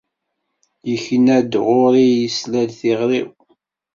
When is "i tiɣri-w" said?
2.73-3.29